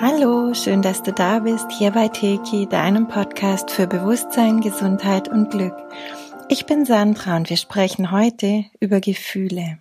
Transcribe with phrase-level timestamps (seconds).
[0.00, 5.50] Hallo, schön, dass du da bist, hier bei Teki, deinem Podcast für Bewusstsein, Gesundheit und
[5.50, 5.74] Glück.
[6.48, 9.80] Ich bin Sandra und wir sprechen heute über Gefühle.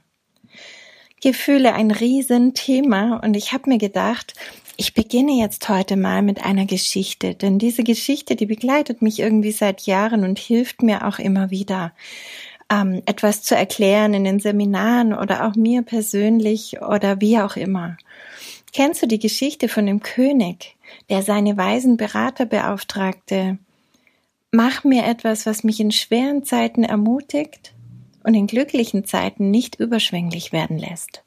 [1.21, 4.34] Gefühle ein Riesenthema und ich habe mir gedacht,
[4.76, 9.52] ich beginne jetzt heute mal mit einer Geschichte, denn diese Geschichte, die begleitet mich irgendwie
[9.52, 11.94] seit Jahren und hilft mir auch immer wieder,
[12.71, 17.98] ähm, etwas zu erklären in den Seminaren oder auch mir persönlich oder wie auch immer.
[18.73, 20.77] Kennst du die Geschichte von dem König,
[21.09, 23.57] der seine weisen Berater beauftragte?
[24.52, 27.73] Mach mir etwas, was mich in schweren Zeiten ermutigt
[28.23, 31.23] und in glücklichen Zeiten nicht überschwänglich werden lässt.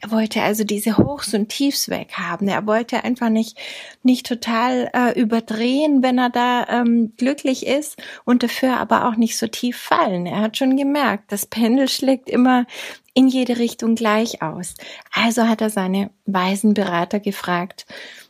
[0.00, 2.48] Er wollte also diese Hochs und Tiefs weghaben.
[2.48, 3.58] Er wollte einfach nicht,
[4.02, 9.36] nicht total äh, überdrehen, wenn er da ähm, glücklich ist und dafür aber auch nicht
[9.38, 10.26] so tief fallen.
[10.26, 12.66] Er hat schon gemerkt, das Pendel schlägt immer
[13.14, 14.74] in jede Richtung gleich aus.
[15.12, 17.86] Also hat er seine weisen Berater gefragt,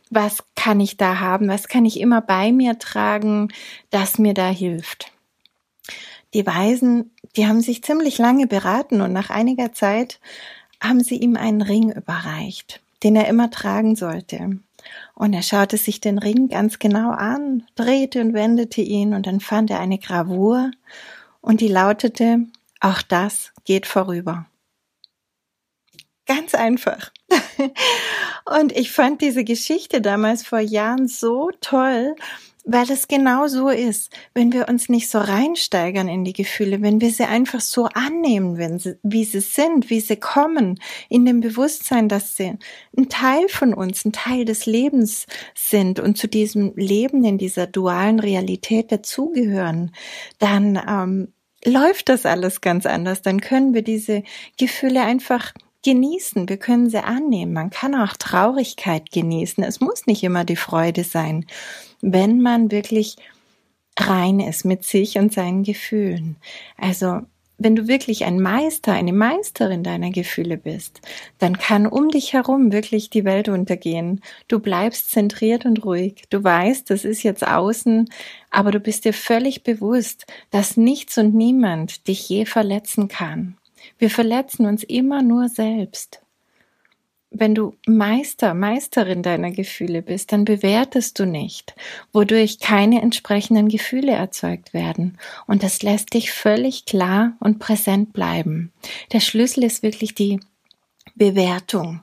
[0.09, 3.49] was kann ich da haben, was kann ich immer bei mir tragen,
[3.89, 5.11] das mir da hilft.
[6.33, 10.19] Die Weisen, die haben sich ziemlich lange beraten und nach einiger Zeit
[10.81, 14.59] haben sie ihm einen Ring überreicht, den er immer tragen sollte.
[15.13, 19.39] Und er schaute sich den Ring ganz genau an, drehte und wendete ihn und dann
[19.39, 20.71] fand er eine Gravur
[21.41, 22.45] und die lautete,
[22.79, 24.45] auch das geht vorüber.
[26.25, 27.11] Ganz einfach.
[28.45, 32.15] und ich fand diese Geschichte damals vor Jahren so toll
[32.67, 36.99] weil es genau so ist, wenn wir uns nicht so reinsteigern in die Gefühle, wenn
[36.99, 40.77] wir sie einfach so annehmen, wenn sie, wie sie sind, wie sie kommen,
[41.09, 42.57] in dem Bewusstsein, dass sie
[42.97, 47.67] ein Teil von uns, ein Teil des Lebens sind und zu diesem Leben in dieser
[47.67, 49.91] dualen Realität dazugehören,
[50.39, 53.21] dann ähm, läuft das alles ganz anders.
[53.21, 54.23] Dann können wir diese
[54.57, 57.53] Gefühle einfach genießen, wir können sie annehmen.
[57.53, 59.63] Man kann auch Traurigkeit genießen.
[59.63, 61.45] Es muss nicht immer die Freude sein
[62.01, 63.15] wenn man wirklich
[63.99, 66.37] rein ist mit sich und seinen Gefühlen.
[66.77, 67.21] Also
[67.59, 71.01] wenn du wirklich ein Meister, eine Meisterin deiner Gefühle bist,
[71.39, 74.21] dann kann um dich herum wirklich die Welt untergehen.
[74.47, 76.25] Du bleibst zentriert und ruhig.
[76.29, 78.09] Du weißt, das ist jetzt außen,
[78.51, 83.57] aber du bist dir völlig bewusst, dass nichts und niemand dich je verletzen kann.
[83.97, 86.21] Wir verletzen uns immer nur selbst
[87.29, 91.75] wenn du Meister, Meisterin deiner Gefühle bist, dann bewertest du nicht,
[92.13, 95.17] wodurch keine entsprechenden Gefühle erzeugt werden.
[95.45, 98.71] Und das lässt dich völlig klar und präsent bleiben.
[99.11, 100.39] Der Schlüssel ist wirklich die
[101.15, 102.01] Bewertung.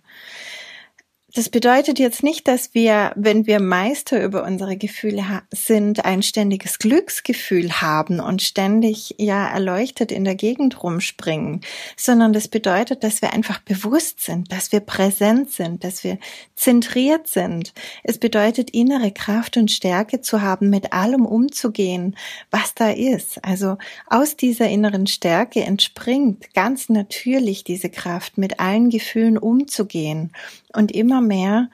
[1.37, 6.78] Das bedeutet jetzt nicht, dass wir, wenn wir Meister über unsere Gefühle sind, ein ständiges
[6.78, 11.62] Glücksgefühl haben und ständig ja erleuchtet in der Gegend rumspringen,
[11.97, 16.19] sondern das bedeutet, dass wir einfach bewusst sind, dass wir präsent sind, dass wir
[16.55, 17.75] zentriert sind.
[18.05, 22.16] Es bedeutet innere Kraft und Stärke zu haben, mit allem umzugehen,
[22.53, 23.45] was da ist.
[23.45, 30.31] Also aus dieser inneren Stärke entspringt ganz natürlich diese Kraft, mit allen Gefühlen umzugehen
[30.75, 31.68] und immer mehr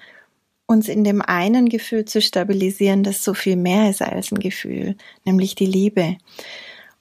[0.66, 4.96] uns in dem einen Gefühl zu stabilisieren, das so viel mehr ist als ein Gefühl,
[5.24, 6.16] nämlich die Liebe.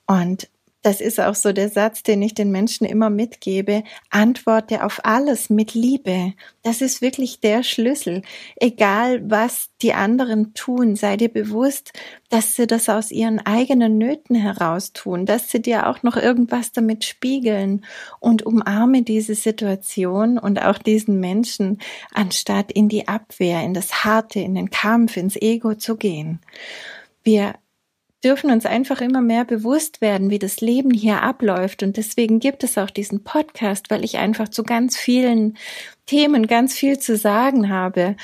[0.08, 0.50] Und
[0.82, 3.84] das ist auch so der Satz, den ich den Menschen immer mitgebe.
[4.10, 6.34] Antworte auf alles mit Liebe.
[6.64, 8.22] Das ist wirklich der Schlüssel.
[8.56, 11.92] Egal was die anderen tun, sei dir bewusst,
[12.30, 16.72] dass sie das aus ihren eigenen Nöten heraus tun, dass sie dir auch noch irgendwas
[16.72, 17.86] damit spiegeln
[18.22, 21.80] und umarme diese Situation und auch diesen Menschen,
[22.14, 26.40] anstatt in die Abwehr, in das Harte, in den Kampf, ins Ego zu gehen.
[27.24, 27.56] Wir
[28.24, 31.84] dürfen uns einfach immer mehr bewusst werden, wie das Leben hier abläuft.
[31.84, 35.58] Und deswegen gibt es auch diesen Podcast, weil ich einfach zu ganz vielen
[36.06, 38.16] Themen ganz viel zu sagen habe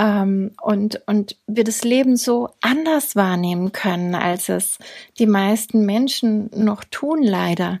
[0.00, 4.78] ähm, und, und wir das Leben so anders wahrnehmen können, als es
[5.18, 7.80] die meisten Menschen noch tun, leider.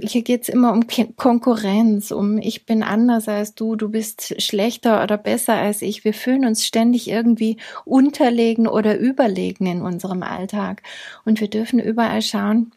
[0.00, 0.86] Hier geht's immer um
[1.16, 6.04] Konkurrenz, um ich bin anders als du, du bist schlechter oder besser als ich.
[6.04, 10.82] Wir fühlen uns ständig irgendwie unterlegen oder überlegen in unserem Alltag.
[11.24, 12.72] Und wir dürfen überall schauen,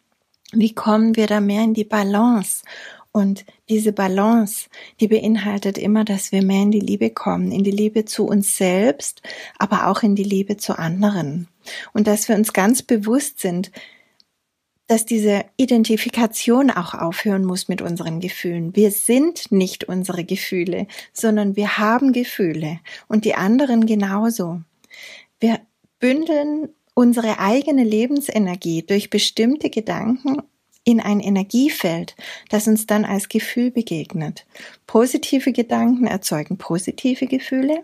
[0.53, 2.63] wie kommen wir da mehr in die Balance?
[3.13, 4.69] Und diese Balance,
[4.99, 8.57] die beinhaltet immer, dass wir mehr in die Liebe kommen, in die Liebe zu uns
[8.57, 9.21] selbst,
[9.59, 11.47] aber auch in die Liebe zu anderen.
[11.93, 13.71] Und dass wir uns ganz bewusst sind,
[14.91, 18.75] dass diese Identifikation auch aufhören muss mit unseren Gefühlen.
[18.75, 24.59] Wir sind nicht unsere Gefühle, sondern wir haben Gefühle und die anderen genauso.
[25.39, 25.61] Wir
[25.99, 30.41] bündeln unsere eigene Lebensenergie durch bestimmte Gedanken
[30.83, 32.17] in ein Energiefeld,
[32.49, 34.45] das uns dann als Gefühl begegnet.
[34.87, 37.81] Positive Gedanken erzeugen positive Gefühle,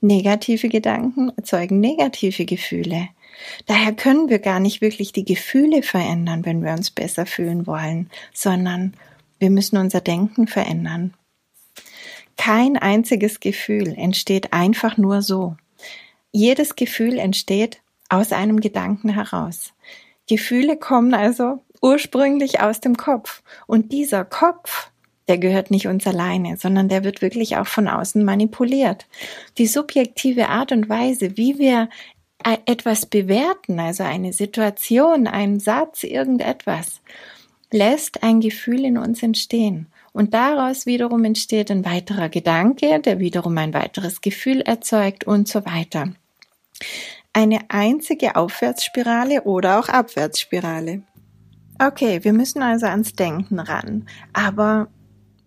[0.00, 3.10] negative Gedanken erzeugen negative Gefühle.
[3.66, 8.10] Daher können wir gar nicht wirklich die Gefühle verändern, wenn wir uns besser fühlen wollen,
[8.32, 8.94] sondern
[9.38, 11.14] wir müssen unser Denken verändern.
[12.36, 15.56] Kein einziges Gefühl entsteht einfach nur so.
[16.32, 19.72] Jedes Gefühl entsteht aus einem Gedanken heraus.
[20.28, 23.42] Gefühle kommen also ursprünglich aus dem Kopf.
[23.66, 24.90] Und dieser Kopf,
[25.28, 29.06] der gehört nicht uns alleine, sondern der wird wirklich auch von außen manipuliert.
[29.58, 31.88] Die subjektive Art und Weise, wie wir
[32.66, 37.00] etwas bewerten, also eine Situation, einen Satz, irgendetwas,
[37.70, 39.86] lässt ein Gefühl in uns entstehen.
[40.12, 45.64] Und daraus wiederum entsteht ein weiterer Gedanke, der wiederum ein weiteres Gefühl erzeugt und so
[45.64, 46.12] weiter.
[47.32, 51.02] Eine einzige Aufwärtsspirale oder auch Abwärtsspirale.
[51.78, 54.06] Okay, wir müssen also ans Denken ran.
[54.32, 54.88] Aber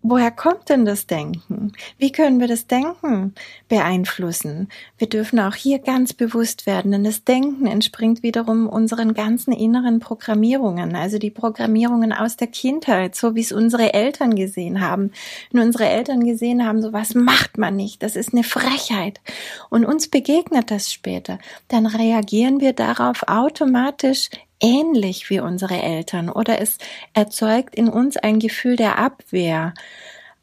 [0.03, 1.71] woher kommt denn das Denken?
[1.97, 3.33] Wie können wir das Denken
[3.69, 4.67] beeinflussen?
[4.97, 9.99] Wir dürfen auch hier ganz bewusst werden, denn das Denken entspringt wiederum unseren ganzen inneren
[9.99, 15.11] Programmierungen, also die Programmierungen aus der Kindheit, so wie es unsere Eltern gesehen haben.
[15.51, 19.21] Wenn unsere Eltern gesehen haben, so was macht man nicht, das ist eine Frechheit.
[19.69, 21.39] Und uns begegnet das später,
[21.69, 24.29] dann reagieren wir darauf automatisch
[24.63, 26.79] ähnlich wie unsere Eltern oder es
[27.13, 29.73] erzeugt in uns ein Gefühl der Abwehr.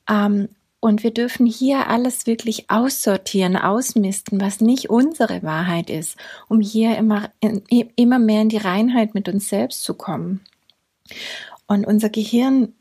[0.09, 6.17] Ähm, und wir dürfen hier alles wirklich aussortieren, ausmisten, was nicht unsere Wahrheit ist,
[6.49, 7.31] um hier immer,
[7.97, 10.41] immer mehr in die Reinheit mit uns selbst zu kommen.
[11.67, 12.73] Und unser Gehirn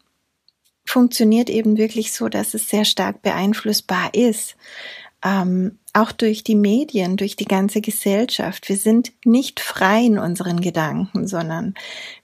[0.85, 4.55] funktioniert eben wirklich so, dass es sehr stark beeinflussbar ist
[5.23, 8.69] ähm, auch durch die Medien, durch die ganze Gesellschaft.
[8.69, 11.73] Wir sind nicht frei in unseren Gedanken, sondern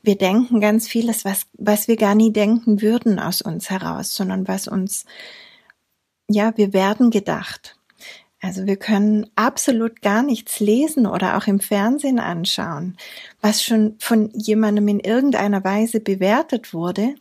[0.02, 4.48] wir denken ganz vieles, was, was wir gar nie denken würden aus uns heraus, sondern
[4.48, 5.06] was uns,
[6.30, 7.78] ja, wir werden gedacht.
[8.42, 12.96] Also wir können absolut gar nichts lesen oder auch im Fernsehen anschauen,
[13.42, 17.16] was schon von jemandem in irgendeiner Weise bewertet wurde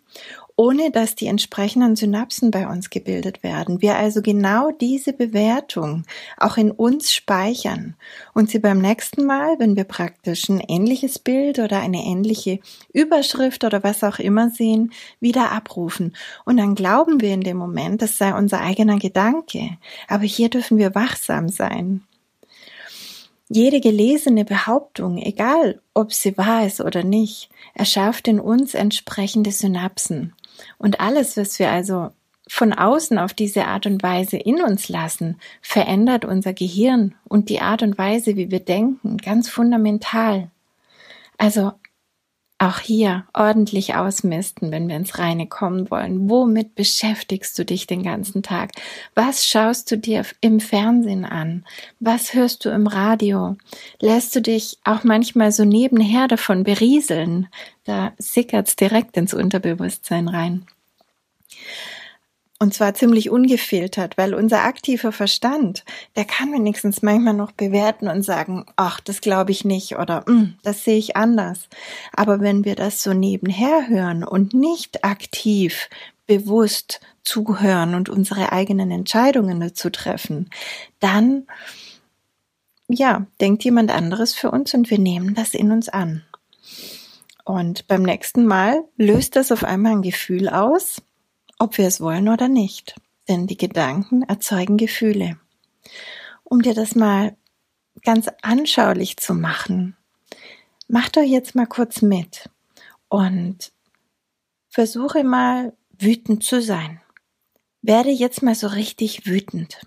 [0.56, 3.82] ohne dass die entsprechenden Synapsen bei uns gebildet werden.
[3.82, 6.04] Wir also genau diese Bewertung
[6.36, 7.96] auch in uns speichern
[8.34, 12.60] und sie beim nächsten Mal, wenn wir praktisch ein ähnliches Bild oder eine ähnliche
[12.92, 16.14] Überschrift oder was auch immer sehen, wieder abrufen.
[16.44, 19.76] Und dann glauben wir in dem Moment, das sei unser eigener Gedanke.
[20.08, 22.02] Aber hier dürfen wir wachsam sein.
[23.48, 30.32] Jede gelesene Behauptung, egal ob sie wahr ist oder nicht, erschafft in uns entsprechende Synapsen.
[30.78, 32.10] Und alles, was wir also
[32.46, 37.60] von außen auf diese Art und Weise in uns lassen, verändert unser Gehirn und die
[37.60, 40.50] Art und Weise, wie wir denken, ganz fundamental.
[41.38, 41.72] Also
[42.58, 46.30] auch hier ordentlich ausmisten, wenn wir ins Reine kommen wollen.
[46.30, 48.70] Womit beschäftigst du dich den ganzen Tag?
[49.14, 51.64] Was schaust du dir im Fernsehen an?
[52.00, 53.56] Was hörst du im Radio?
[54.00, 57.48] Lässt du dich auch manchmal so nebenher davon berieseln?
[57.84, 60.66] Da sickert's direkt ins Unterbewusstsein rein.
[62.60, 65.84] Und zwar ziemlich ungefiltert, weil unser aktiver Verstand,
[66.14, 70.54] der kann wenigstens manchmal noch bewerten und sagen, ach, das glaube ich nicht oder hm,
[70.62, 71.68] das sehe ich anders.
[72.12, 75.88] Aber wenn wir das so nebenher hören und nicht aktiv,
[76.26, 80.48] bewusst zuhören und unsere eigenen Entscheidungen dazu treffen,
[81.00, 81.46] dann,
[82.88, 86.22] ja, denkt jemand anderes für uns und wir nehmen das in uns an.
[87.44, 91.02] Und beim nächsten Mal löst das auf einmal ein Gefühl aus,
[91.58, 92.94] ob wir es wollen oder nicht.
[93.28, 95.38] Denn die Gedanken erzeugen Gefühle.
[96.42, 97.36] Um dir das mal
[98.02, 99.96] ganz anschaulich zu machen,
[100.88, 102.50] mach doch jetzt mal kurz mit
[103.08, 103.72] und
[104.68, 107.00] versuche mal wütend zu sein.
[107.80, 109.86] Werde jetzt mal so richtig wütend.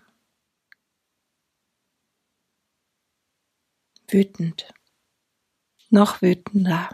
[4.07, 4.73] Wütend.
[5.89, 6.89] Noch wütender.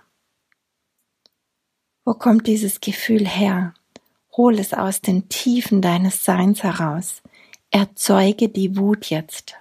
[2.05, 3.73] Wo kommt dieses Gefühl her?
[4.35, 7.21] Hol es aus den Tiefen deines Seins heraus.
[7.69, 9.55] Erzeuge die Wut jetzt.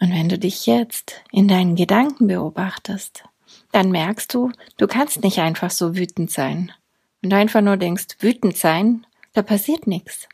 [0.00, 3.24] Und wenn du dich jetzt in deinen Gedanken beobachtest,
[3.72, 6.72] dann merkst du, du kannst nicht einfach so wütend sein.
[7.22, 10.28] Du einfach nur denkst, wütend sein, da passiert nichts.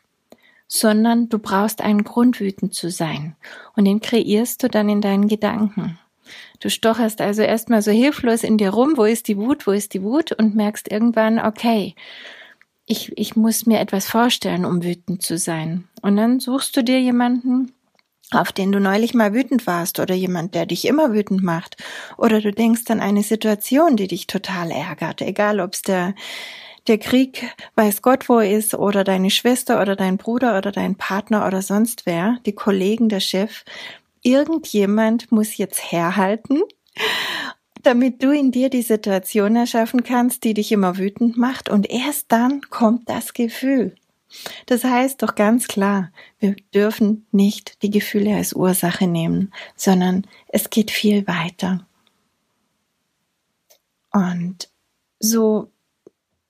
[0.67, 3.35] Sondern du brauchst einen Grund, wütend zu sein.
[3.75, 5.99] Und den kreierst du dann in deinen Gedanken.
[6.59, 9.93] Du stocherst also erstmal so hilflos in dir rum, wo ist die Wut, wo ist
[9.93, 10.31] die Wut?
[10.31, 11.95] Und merkst irgendwann, okay,
[12.85, 15.85] ich, ich muss mir etwas vorstellen, um wütend zu sein.
[16.01, 17.71] Und dann suchst du dir jemanden,
[18.31, 21.77] auf den du neulich mal wütend warst oder jemand, der dich immer wütend macht.
[22.17, 26.15] Oder du denkst an eine Situation, die dich total ärgert, egal ob es der
[26.87, 31.47] der Krieg weiß Gott wo ist oder deine Schwester oder dein Bruder oder dein Partner
[31.47, 33.63] oder sonst wer, die Kollegen, der Chef,
[34.23, 36.61] irgendjemand muss jetzt herhalten,
[37.83, 42.31] damit du in dir die Situation erschaffen kannst, die dich immer wütend macht und erst
[42.31, 43.95] dann kommt das Gefühl.
[44.65, 50.69] Das heißt doch ganz klar, wir dürfen nicht die Gefühle als Ursache nehmen, sondern es
[50.69, 51.85] geht viel weiter.
[54.11, 54.69] Und
[55.19, 55.72] so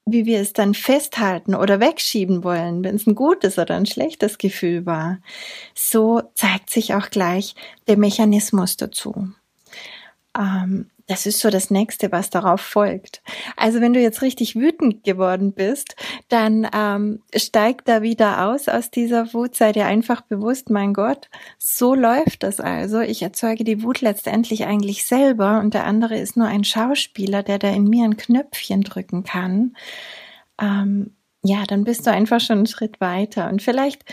[0.05, 4.38] wie wir es dann festhalten oder wegschieben wollen, wenn es ein gutes oder ein schlechtes
[4.38, 5.19] Gefühl war,
[5.74, 7.55] so zeigt sich auch gleich
[7.88, 9.29] der Mechanismus dazu.
[10.38, 13.22] Ähm, das ist so das nächste, was darauf folgt.
[13.57, 15.95] Also wenn du jetzt richtig wütend geworden bist,
[16.29, 19.55] dann ähm, steig da wieder aus aus dieser Wut.
[19.55, 23.01] Sei dir einfach bewusst, mein Gott, so läuft das also.
[23.01, 27.60] Ich erzeuge die Wut letztendlich eigentlich selber und der andere ist nur ein Schauspieler, der
[27.60, 29.75] da in mir ein Knöpfchen drücken kann.
[30.62, 33.50] Ähm, ja, dann bist du einfach schon einen Schritt weiter.
[33.50, 34.05] Und vielleicht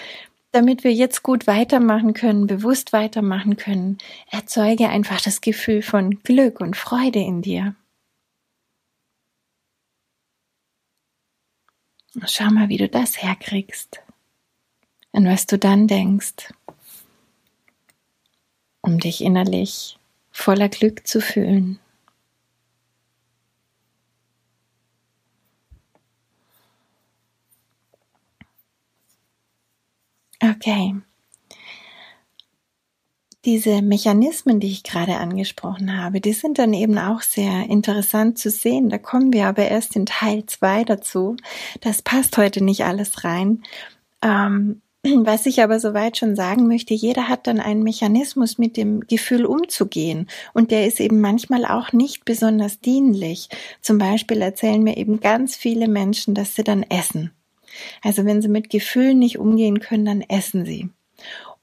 [0.53, 3.99] damit wir jetzt gut weitermachen können, bewusst weitermachen können,
[4.31, 7.75] erzeuge einfach das Gefühl von Glück und Freude in dir.
[12.27, 14.03] Schau mal, wie du das herkriegst.
[15.13, 16.53] Und was du dann denkst,
[18.81, 19.99] um dich innerlich
[20.31, 21.79] voller Glück zu fühlen.
[30.43, 30.95] Okay.
[33.47, 38.51] Diese Mechanismen, die ich gerade angesprochen habe, die sind dann eben auch sehr interessant zu
[38.51, 38.91] sehen.
[38.91, 41.37] Da kommen wir aber erst in Teil zwei dazu.
[41.81, 43.63] Das passt heute nicht alles rein.
[44.23, 49.01] Ähm, was ich aber soweit schon sagen möchte, jeder hat dann einen Mechanismus, mit dem
[49.01, 50.29] Gefühl umzugehen.
[50.53, 53.49] Und der ist eben manchmal auch nicht besonders dienlich.
[53.81, 57.31] Zum Beispiel erzählen mir eben ganz viele Menschen, dass sie dann essen.
[58.03, 60.91] Also wenn sie mit Gefühlen nicht umgehen können, dann essen sie.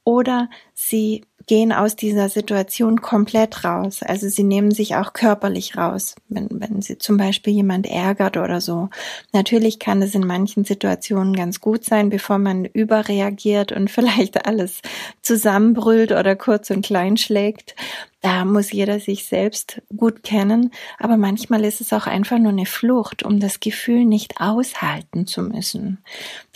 [0.04, 4.02] Oder sie gehen aus dieser Situation komplett raus.
[4.02, 8.60] Also sie nehmen sich auch körperlich raus, wenn, wenn sie zum Beispiel jemand ärgert oder
[8.60, 8.90] so.
[9.32, 14.82] Natürlich kann es in manchen Situationen ganz gut sein, bevor man überreagiert und vielleicht alles
[15.22, 17.74] zusammenbrüllt oder kurz und klein schlägt.
[18.20, 22.66] Da muss jeder sich selbst gut kennen, aber manchmal ist es auch einfach nur eine
[22.66, 25.98] Flucht, um das Gefühl nicht aushalten zu müssen.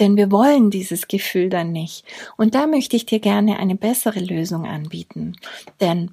[0.00, 2.04] Denn wir wollen dieses Gefühl dann nicht.
[2.36, 5.36] Und da möchte ich dir gerne eine bessere Lösung anbieten.
[5.80, 6.10] Denn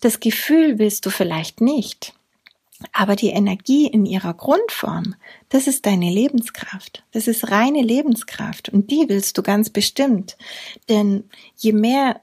[0.00, 2.14] das Gefühl willst du vielleicht nicht.
[2.92, 5.14] Aber die Energie in ihrer Grundform,
[5.48, 7.04] das ist deine Lebenskraft.
[7.12, 10.36] Das ist reine Lebenskraft und die willst du ganz bestimmt.
[10.88, 11.24] Denn
[11.56, 12.20] je mehr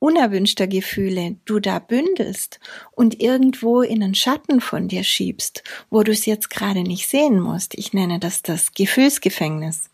[0.00, 2.58] unerwünschter Gefühle du da bündelst
[2.90, 7.38] und irgendwo in einen Schatten von dir schiebst, wo du es jetzt gerade nicht sehen
[7.38, 7.78] musst.
[7.78, 9.90] Ich nenne das das Gefühlsgefängnis.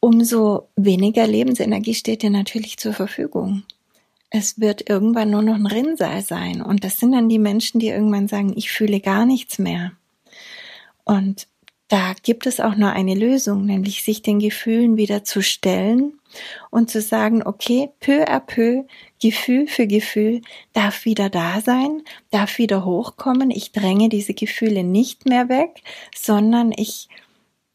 [0.00, 3.62] Umso weniger Lebensenergie steht dir natürlich zur Verfügung.
[4.28, 6.62] Es wird irgendwann nur noch ein Rinnsal sein.
[6.62, 9.92] Und das sind dann die Menschen, die irgendwann sagen, ich fühle gar nichts mehr.
[11.04, 11.48] Und
[11.88, 16.19] da gibt es auch nur eine Lösung, nämlich sich den Gefühlen wieder zu stellen
[16.70, 18.84] und zu sagen, okay, peu à peu,
[19.20, 20.40] Gefühl für Gefühl
[20.72, 23.50] darf wieder da sein, darf wieder hochkommen.
[23.50, 25.82] Ich dränge diese Gefühle nicht mehr weg,
[26.14, 27.08] sondern ich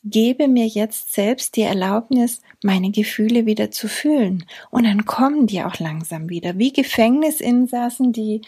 [0.04, 4.46] gebe mir jetzt selbst die Erlaubnis, meine Gefühle wieder zu fühlen.
[4.70, 6.58] Und dann kommen die auch langsam wieder.
[6.58, 8.42] Wie Gefängnisinsassen, die,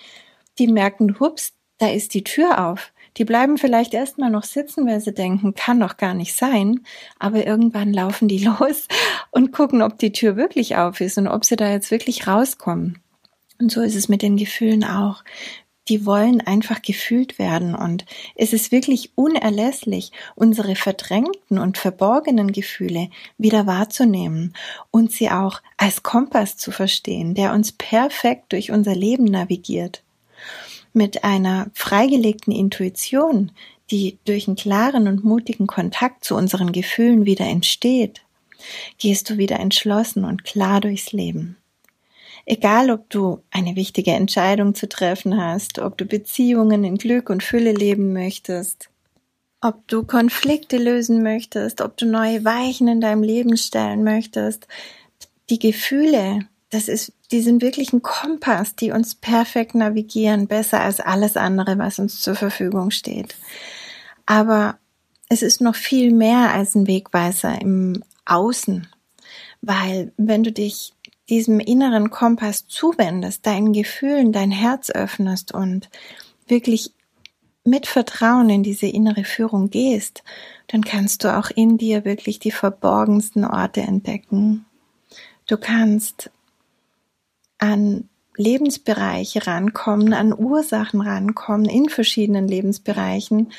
[0.60, 2.94] die merken, hups, da ist die Tür auf.
[3.18, 6.82] Die bleiben vielleicht erstmal noch sitzen, weil sie denken, kann doch gar nicht sein.
[7.18, 8.88] Aber irgendwann laufen die los
[9.32, 13.00] und gucken, ob die Tür wirklich auf ist und ob sie da jetzt wirklich rauskommen.
[13.60, 15.24] Und so ist es mit den Gefühlen auch.
[15.88, 18.06] Die wollen einfach gefühlt werden und
[18.36, 24.54] es ist wirklich unerlässlich, unsere verdrängten und verborgenen Gefühle wieder wahrzunehmen
[24.92, 30.04] und sie auch als Kompass zu verstehen, der uns perfekt durch unser Leben navigiert
[30.98, 33.52] mit einer freigelegten Intuition,
[33.90, 38.24] die durch einen klaren und mutigen Kontakt zu unseren Gefühlen wieder entsteht,
[38.98, 41.58] gehst du wieder entschlossen und klar durchs Leben.
[42.46, 47.44] Egal, ob du eine wichtige Entscheidung zu treffen hast, ob du Beziehungen in Glück und
[47.44, 48.90] Fülle leben möchtest,
[49.62, 54.68] ob du Konflikte lösen möchtest, ob du neue Weichen in deinem Leben stellen möchtest,
[55.50, 61.00] die Gefühle, das ist, die sind wirklich ein Kompass, die uns perfekt navigieren, besser als
[61.00, 63.36] alles andere, was uns zur Verfügung steht.
[64.26, 64.78] Aber
[65.30, 68.88] es ist noch viel mehr als ein Wegweiser im Außen,
[69.62, 70.94] weil wenn du dich
[71.30, 75.90] diesem inneren Kompass zuwendest, deinen Gefühlen dein Herz öffnest und
[76.48, 76.94] wirklich
[77.66, 80.24] mit Vertrauen in diese innere Führung gehst,
[80.68, 84.66] dann kannst du auch in dir wirklich die verborgensten Orte entdecken.
[85.48, 86.32] Du kannst
[87.58, 93.52] an Lebensbereiche rankommen, an Ursachen rankommen in verschiedenen Lebensbereichen,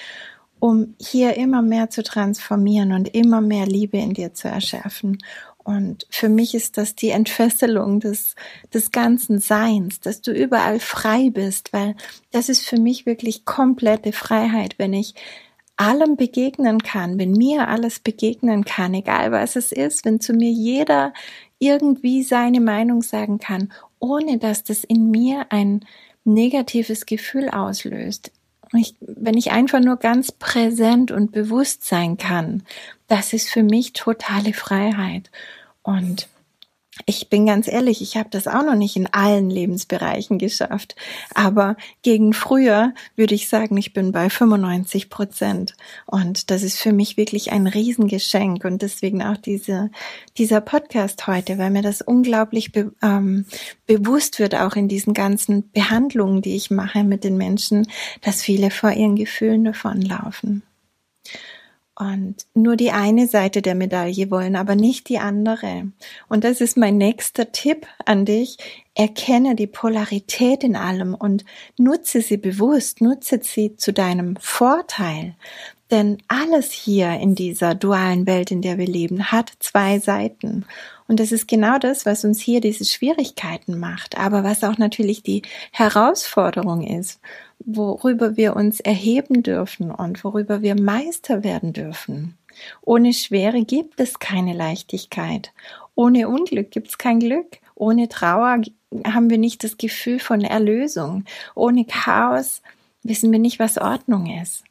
[0.61, 5.19] um hier immer mehr zu transformieren und immer mehr Liebe in dir zu erschaffen.
[5.69, 8.37] Und für mich ist das die Entfesselung des,
[8.73, 11.95] des ganzen Seins, dass du überall frei bist, weil
[12.31, 15.15] das ist für mich wirklich komplette Freiheit, wenn ich
[15.77, 20.51] allem begegnen kann, wenn mir alles begegnen kann, egal was es ist, wenn zu mir
[20.51, 21.13] jeder
[21.59, 25.85] irgendwie seine Meinung sagen kann, ohne dass das in mir ein
[26.25, 28.33] negatives Gefühl auslöst.
[28.75, 32.63] Ich, wenn ich einfach nur ganz präsent und bewusst sein kann,
[33.07, 35.31] das ist für mich totale Freiheit.
[35.83, 36.29] Und
[37.07, 40.97] ich bin ganz ehrlich, ich habe das auch noch nicht in allen Lebensbereichen geschafft.
[41.35, 45.75] Aber gegen früher würde ich sagen, ich bin bei 95 Prozent.
[46.07, 48.65] Und das ist für mich wirklich ein Riesengeschenk.
[48.65, 49.91] Und deswegen auch diese,
[50.37, 53.47] dieser Podcast heute, weil mir das unglaublich be, ähm,
[53.87, 57.87] bewusst wird, auch in diesen ganzen Behandlungen, die ich mache mit den Menschen,
[58.23, 60.63] dass viele vor ihren Gefühlen davonlaufen
[61.99, 65.91] und nur die eine Seite der Medaille wollen, aber nicht die andere.
[66.29, 68.57] Und das ist mein nächster Tipp an dich.
[68.95, 71.45] Erkenne die Polarität in allem und
[71.77, 75.35] nutze sie bewusst, nutze sie zu deinem Vorteil.
[75.91, 80.67] Denn alles hier in dieser dualen Welt, in der wir leben, hat zwei Seiten.
[81.09, 85.23] Und das ist genau das, was uns hier diese Schwierigkeiten macht, aber was auch natürlich
[85.23, 87.19] die Herausforderung ist
[87.61, 92.37] worüber wir uns erheben dürfen und worüber wir Meister werden dürfen.
[92.83, 95.53] Ohne Schwere gibt es keine Leichtigkeit.
[95.95, 97.59] Ohne Unglück gibt es kein Glück.
[97.75, 98.63] Ohne Trauer
[99.05, 101.25] haben wir nicht das Gefühl von Erlösung.
[101.55, 102.63] Ohne Chaos
[103.03, 104.65] wissen wir nicht, was Ordnung ist.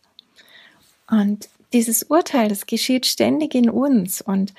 [1.09, 4.21] Und dieses Urteil, das geschieht ständig in uns.
[4.21, 4.53] Und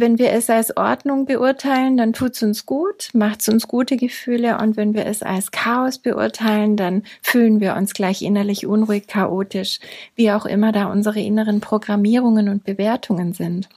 [0.00, 3.96] wenn wir es als Ordnung beurteilen, dann tut es uns gut, macht es uns gute
[3.96, 9.06] Gefühle und wenn wir es als Chaos beurteilen, dann fühlen wir uns gleich innerlich unruhig,
[9.06, 9.80] chaotisch,
[10.14, 13.68] wie auch immer da unsere inneren Programmierungen und Bewertungen sind.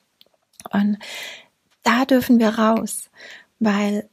[0.71, 0.97] Und
[1.83, 3.09] da dürfen wir raus,
[3.59, 4.09] weil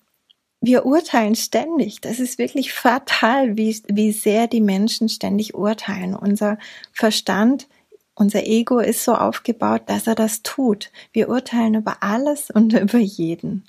[0.61, 2.01] wir urteilen ständig.
[2.01, 6.14] Das ist wirklich fatal, wie, wie sehr die Menschen ständig urteilen.
[6.14, 6.59] Unser
[6.92, 7.69] Verstand
[8.18, 10.90] unser Ego ist so aufgebaut, dass er das tut.
[11.12, 13.64] Wir urteilen über alles und über jeden.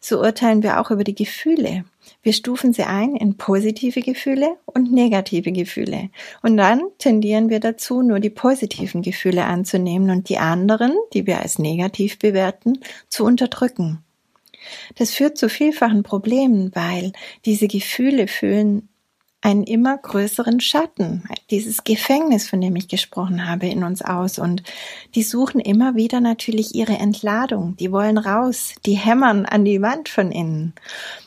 [0.00, 1.84] So urteilen wir auch über die Gefühle.
[2.20, 6.10] Wir stufen sie ein in positive Gefühle und negative Gefühle.
[6.42, 11.40] Und dann tendieren wir dazu, nur die positiven Gefühle anzunehmen und die anderen, die wir
[11.40, 14.02] als negativ bewerten, zu unterdrücken.
[14.96, 17.12] Das führt zu vielfachen Problemen, weil
[17.44, 18.88] diese Gefühle füllen
[19.42, 24.38] einen immer größeren Schatten, dieses Gefängnis, von dem ich gesprochen habe, in uns aus.
[24.38, 24.62] Und
[25.16, 27.76] die suchen immer wieder natürlich ihre Entladung.
[27.76, 30.74] Die wollen raus, die hämmern an die Wand von innen.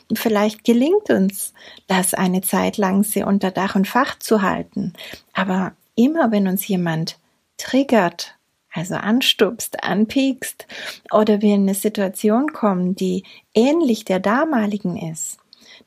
[0.08, 1.52] Und vielleicht gelingt uns
[1.88, 4.94] das eine Zeit lang, sie unter Dach und Fach zu halten.
[5.34, 7.18] Aber immer wenn uns jemand
[7.58, 8.34] triggert,
[8.72, 10.66] also anstupst, anpiekst,
[11.10, 13.24] oder wir in eine Situation kommen, die
[13.54, 15.38] ähnlich der damaligen ist,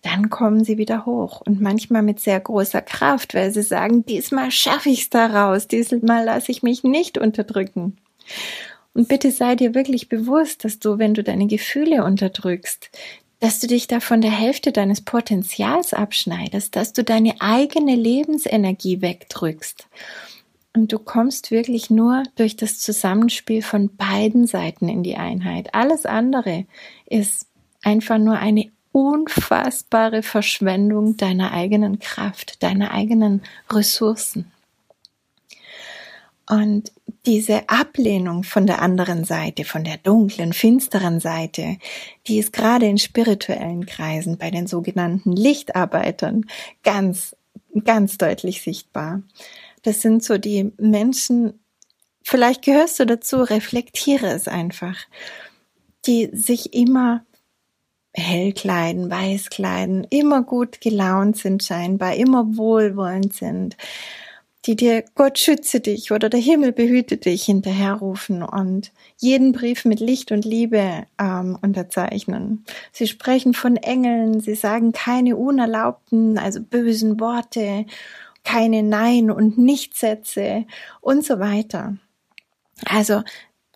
[0.02, 4.52] dann kommen sie wieder hoch und manchmal mit sehr großer Kraft, weil sie sagen, diesmal
[4.52, 7.98] schaffe ich es da raus, diesmal lasse ich mich nicht unterdrücken.
[8.94, 12.90] Und bitte sei dir wirklich bewusst, dass du, wenn du deine Gefühle unterdrückst,
[13.40, 19.02] dass du dich da von der Hälfte deines Potenzials abschneidest, dass du deine eigene Lebensenergie
[19.02, 19.88] wegdrückst.
[20.76, 25.74] Und du kommst wirklich nur durch das Zusammenspiel von beiden Seiten in die Einheit.
[25.74, 26.66] Alles andere
[27.06, 27.48] ist
[27.82, 34.52] einfach nur eine unfassbare Verschwendung deiner eigenen Kraft, deiner eigenen Ressourcen.
[36.50, 36.92] Und
[37.28, 41.78] diese Ablehnung von der anderen Seite, von der dunklen, finsteren Seite,
[42.26, 46.46] die ist gerade in spirituellen Kreisen bei den sogenannten Lichtarbeitern
[46.84, 47.36] ganz,
[47.84, 49.22] ganz deutlich sichtbar.
[49.84, 51.60] Das sind so die Menschen,
[52.24, 54.98] vielleicht gehörst du dazu, reflektiere es einfach,
[56.08, 57.24] die sich immer
[58.14, 63.78] hell kleiden, weiß kleiden, immer gut gelaunt sind scheinbar, immer wohlwollend sind,
[64.66, 70.00] die dir Gott schütze dich oder der Himmel behüte dich hinterherrufen und jeden Brief mit
[70.00, 72.66] Licht und Liebe ähm, unterzeichnen.
[72.92, 77.86] Sie sprechen von Engeln, sie sagen keine unerlaubten, also bösen Worte,
[78.44, 80.66] keine Nein- und Nichtsätze
[81.02, 81.98] und so weiter.
[82.86, 83.24] Also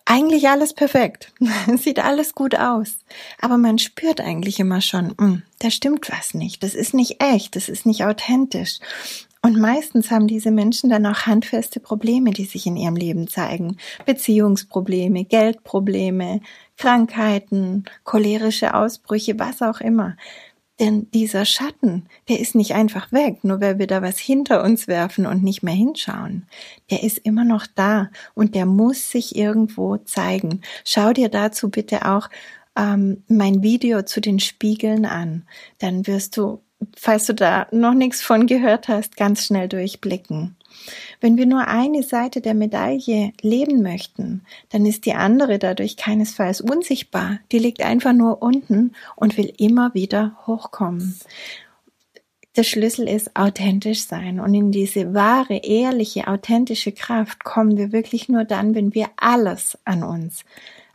[0.04, 1.32] eigentlich alles perfekt.
[1.76, 2.98] Sieht alles gut aus.
[3.40, 6.62] Aber man spürt eigentlich immer schon, hm, da stimmt was nicht.
[6.62, 7.56] Das ist nicht echt.
[7.56, 8.78] Das ist nicht authentisch.
[9.44, 13.76] Und meistens haben diese Menschen dann auch handfeste Probleme, die sich in ihrem Leben zeigen.
[14.06, 16.40] Beziehungsprobleme, Geldprobleme,
[16.78, 20.16] Krankheiten, cholerische Ausbrüche, was auch immer.
[20.80, 24.88] Denn dieser Schatten, der ist nicht einfach weg, nur weil wir da was hinter uns
[24.88, 26.46] werfen und nicht mehr hinschauen.
[26.90, 30.62] Der ist immer noch da und der muss sich irgendwo zeigen.
[30.84, 32.28] Schau dir dazu bitte auch
[32.76, 35.46] ähm, mein Video zu den Spiegeln an.
[35.78, 36.60] Dann wirst du,
[36.96, 40.56] falls du da noch nichts von gehört hast, ganz schnell durchblicken.
[41.20, 46.60] Wenn wir nur eine Seite der Medaille leben möchten, dann ist die andere dadurch keinesfalls
[46.60, 47.38] unsichtbar.
[47.52, 51.18] Die liegt einfach nur unten und will immer wieder hochkommen.
[52.56, 58.28] Der Schlüssel ist authentisch sein und in diese wahre, ehrliche, authentische Kraft kommen wir wirklich
[58.28, 60.44] nur dann, wenn wir alles an uns,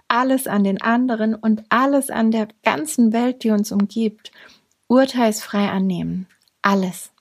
[0.08, 4.32] alles an den anderen und alles an der ganzen Welt, die uns umgibt,
[4.88, 6.28] urteilsfrei annehmen.
[6.62, 7.12] Alles.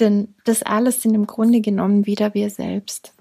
[0.00, 3.12] Denn das alles sind im Grunde genommen wieder wir selbst.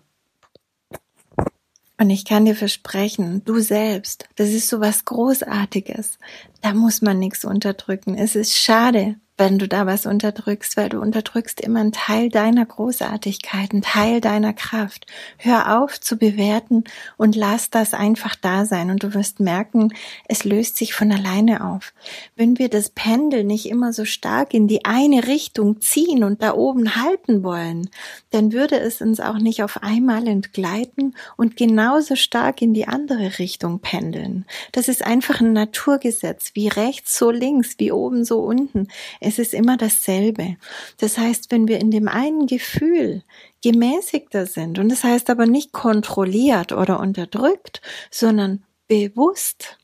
[1.97, 6.19] Und ich kann dir versprechen, du selbst, das ist so was Großartiges.
[6.61, 8.15] Da muss man nichts unterdrücken.
[8.15, 12.65] Es ist schade, wenn du da was unterdrückst, weil du unterdrückst immer einen Teil deiner
[12.65, 15.07] Großartigkeit, einen Teil deiner Kraft.
[15.37, 16.85] Hör auf zu bewerten
[17.17, 19.93] und lass das einfach da sein und du wirst merken,
[20.27, 21.93] es löst sich von alleine auf.
[22.35, 26.53] Wenn wir das Pendel nicht immer so stark in die eine Richtung ziehen und da
[26.53, 27.89] oben halten wollen,
[28.31, 33.37] dann würde es uns auch nicht auf einmal entgleiten und genauso stark in die andere
[33.37, 34.45] Richtung pendeln.
[34.71, 38.87] Das ist einfach ein Naturgesetz, wie rechts so links, wie oben so unten.
[39.25, 40.57] Es ist immer dasselbe.
[40.97, 43.23] Das heißt, wenn wir in dem einen Gefühl
[43.63, 49.77] gemäßigter sind, und das heißt aber nicht kontrolliert oder unterdrückt, sondern bewusst,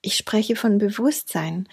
[0.00, 1.68] ich spreche von Bewusstsein,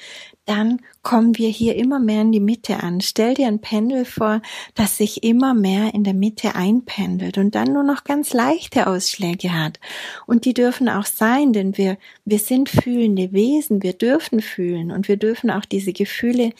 [0.46, 3.02] dann kommen wir hier immer mehr in die Mitte an.
[3.02, 4.41] Stell dir ein Pendel vor,
[4.74, 9.54] das sich immer mehr in der Mitte einpendelt und dann nur noch ganz leichte Ausschläge
[9.54, 9.80] hat.
[10.26, 15.08] Und die dürfen auch sein, denn wir, wir sind fühlende Wesen, wir dürfen fühlen und
[15.08, 16.52] wir dürfen auch diese Gefühle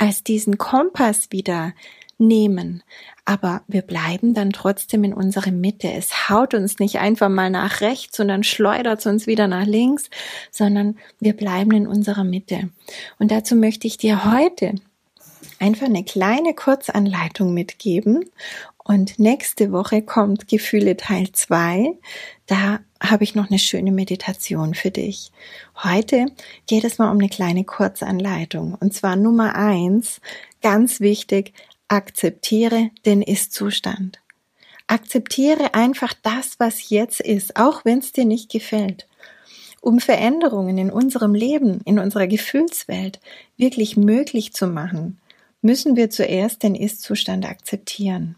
[0.00, 1.74] als diesen Kompass wieder
[2.16, 2.82] nehmen.
[3.26, 5.92] Aber wir bleiben dann trotzdem in unserer Mitte.
[5.92, 9.66] Es haut uns nicht einfach mal nach rechts und dann schleudert es uns wieder nach
[9.66, 10.08] links,
[10.50, 12.70] sondern wir bleiben in unserer Mitte.
[13.18, 14.74] Und dazu möchte ich dir heute
[15.58, 18.24] einfach eine kleine Kurzanleitung mitgeben.
[18.90, 21.96] Und nächste Woche kommt Gefühle Teil 2.
[22.46, 25.30] Da habe ich noch eine schöne Meditation für dich.
[25.84, 26.26] Heute
[26.66, 28.74] geht es mal um eine kleine Kurzanleitung.
[28.74, 30.20] Und zwar Nummer eins,
[30.60, 31.52] ganz wichtig,
[31.86, 34.18] akzeptiere den Ist-Zustand.
[34.88, 39.06] Akzeptiere einfach das, was jetzt ist, auch wenn es dir nicht gefällt.
[39.80, 43.20] Um Veränderungen in unserem Leben, in unserer Gefühlswelt
[43.56, 45.20] wirklich möglich zu machen,
[45.62, 48.34] müssen wir zuerst den Ist-Zustand akzeptieren.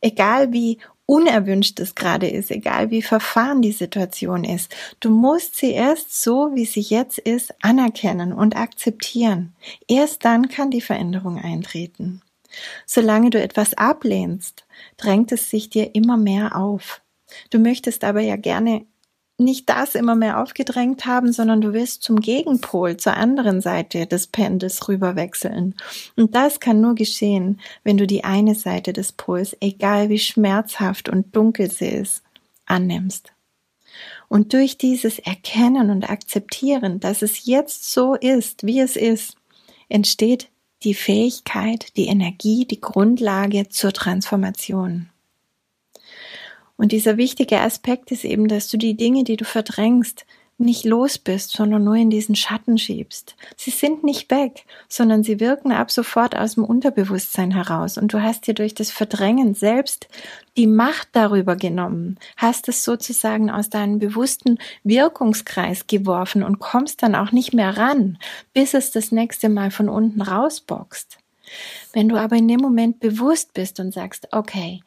[0.00, 4.74] Egal wie unerwünscht es gerade ist, egal wie verfahren die Situation ist.
[5.00, 9.54] Du musst sie erst so, wie sie jetzt ist, anerkennen und akzeptieren.
[9.88, 12.22] Erst dann kann die Veränderung eintreten.
[12.86, 14.66] Solange du etwas ablehnst,
[14.96, 17.02] drängt es sich dir immer mehr auf.
[17.50, 18.86] Du möchtest aber ja gerne
[19.42, 24.26] nicht das immer mehr aufgedrängt haben, sondern du willst zum Gegenpol, zur anderen Seite des
[24.26, 25.74] Pendels rüberwechseln.
[26.16, 31.08] Und das kann nur geschehen, wenn du die eine Seite des Pols, egal wie schmerzhaft
[31.08, 32.22] und dunkel sie ist,
[32.66, 33.32] annimmst.
[34.28, 39.36] Und durch dieses Erkennen und Akzeptieren, dass es jetzt so ist, wie es ist,
[39.88, 40.48] entsteht
[40.84, 45.11] die Fähigkeit, die Energie, die Grundlage zur Transformation.
[46.82, 50.26] Und dieser wichtige Aspekt ist eben, dass du die Dinge, die du verdrängst,
[50.58, 53.36] nicht los bist, sondern nur in diesen Schatten schiebst.
[53.56, 57.98] Sie sind nicht weg, sondern sie wirken ab sofort aus dem Unterbewusstsein heraus.
[57.98, 60.08] Und du hast dir durch das Verdrängen selbst
[60.56, 67.14] die Macht darüber genommen, hast es sozusagen aus deinem bewussten Wirkungskreis geworfen und kommst dann
[67.14, 68.18] auch nicht mehr ran,
[68.54, 71.18] bis es das nächste Mal von unten rausboxt.
[71.92, 74.80] Wenn du aber in dem Moment bewusst bist und sagst, okay,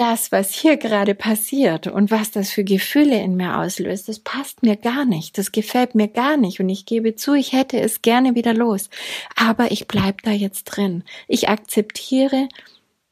[0.00, 4.62] das, was hier gerade passiert und was das für Gefühle in mir auslöst, das passt
[4.62, 8.00] mir gar nicht, das gefällt mir gar nicht und ich gebe zu, ich hätte es
[8.00, 8.88] gerne wieder los,
[9.36, 11.04] aber ich bleib da jetzt drin.
[11.28, 12.48] Ich akzeptiere,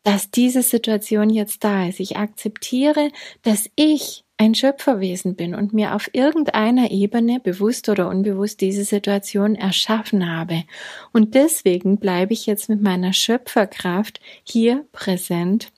[0.03, 2.01] dass diese Situation jetzt da ist.
[2.01, 3.11] Ich akzeptiere,
[3.43, 9.57] dass ich ein Schöpferwesen bin und mir auf irgendeiner Ebene, bewusst oder unbewusst, diese Situation
[9.57, 10.65] erschaffen habe.
[11.13, 15.71] Und deswegen bleibe ich jetzt mit meiner Schöpferkraft hier präsent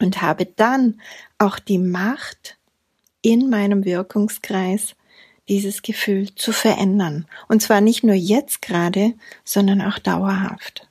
[0.00, 1.00] und habe dann
[1.38, 2.56] auch die Macht,
[3.22, 4.96] in meinem Wirkungskreis
[5.48, 7.26] dieses Gefühl zu verändern.
[7.48, 10.88] Und zwar nicht nur jetzt gerade, sondern auch dauerhaft.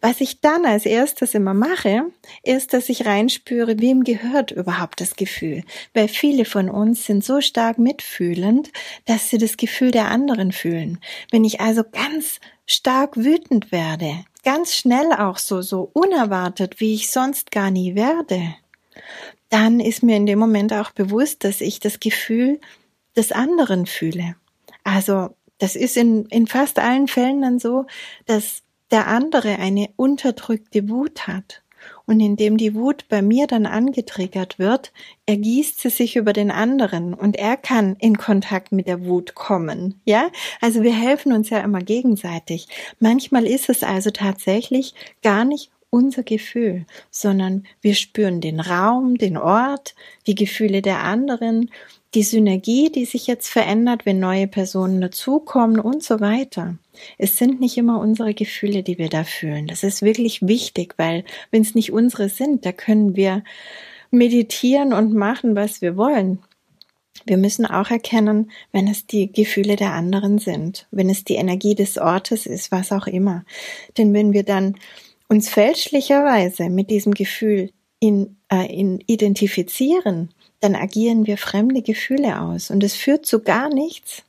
[0.00, 2.04] Was ich dann als erstes immer mache,
[2.44, 5.64] ist, dass ich reinspüre, wem gehört überhaupt das Gefühl.
[5.92, 8.70] Weil viele von uns sind so stark mitfühlend,
[9.06, 11.00] dass sie das Gefühl der anderen fühlen.
[11.32, 17.10] Wenn ich also ganz stark wütend werde, ganz schnell auch so, so unerwartet, wie ich
[17.10, 18.54] sonst gar nie werde,
[19.48, 22.60] dann ist mir in dem Moment auch bewusst, dass ich das Gefühl
[23.16, 24.36] des anderen fühle.
[24.84, 27.86] Also das ist in, in fast allen Fällen dann so,
[28.26, 31.62] dass der andere eine unterdrückte Wut hat.
[32.06, 34.92] Und indem die Wut bei mir dann angetriggert wird,
[35.26, 40.00] ergießt sie sich über den anderen und er kann in Kontakt mit der Wut kommen.
[40.04, 40.28] Ja?
[40.60, 42.68] Also wir helfen uns ja immer gegenseitig.
[42.98, 49.36] Manchmal ist es also tatsächlich gar nicht unser Gefühl, sondern wir spüren den Raum, den
[49.36, 49.94] Ort,
[50.26, 51.70] die Gefühle der anderen,
[52.14, 56.78] die Synergie, die sich jetzt verändert, wenn neue Personen dazukommen und so weiter.
[57.18, 59.66] Es sind nicht immer unsere Gefühle, die wir da fühlen.
[59.66, 63.44] Das ist wirklich wichtig, weil wenn es nicht unsere sind, da können wir
[64.10, 66.38] meditieren und machen, was wir wollen.
[67.26, 71.74] Wir müssen auch erkennen, wenn es die Gefühle der anderen sind, wenn es die Energie
[71.74, 73.44] des Ortes ist, was auch immer.
[73.98, 74.76] Denn wenn wir dann
[75.28, 80.30] uns fälschlicherweise mit diesem Gefühl in, äh, in identifizieren,
[80.60, 84.24] dann agieren wir fremde Gefühle aus und es führt zu gar nichts.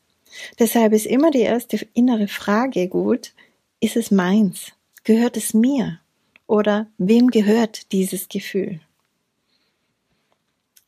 [0.60, 3.34] Deshalb ist immer die erste innere Frage gut,
[3.80, 4.74] ist es meins?
[5.04, 6.00] Gehört es mir?
[6.48, 8.80] Oder wem gehört dieses Gefühl?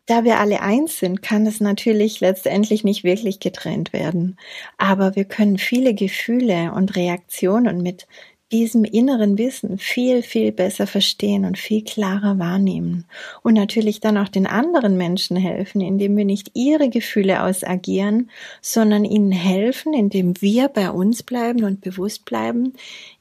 [0.06, 4.38] Da wir alle eins sind, kann es natürlich letztendlich nicht wirklich getrennt werden.
[4.78, 8.08] Aber wir können viele Gefühle und Reaktionen mit
[8.52, 13.06] diesem inneren Wissen viel, viel besser verstehen und viel klarer wahrnehmen.
[13.44, 18.30] Und natürlich dann auch den anderen Menschen helfen, indem wir nicht ihre Gefühle ausagieren,
[18.62, 22.74] sondern ihnen helfen, indem wir bei uns bleiben und bewusst bleiben,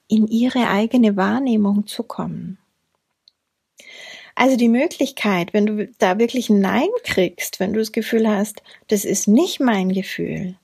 [0.08, 2.58] in ihre eigene Wahrnehmung zu kommen.
[4.34, 8.62] Also die Möglichkeit, wenn du da wirklich ein Nein kriegst, wenn du das Gefühl hast,
[8.88, 10.56] das ist nicht mein Gefühl.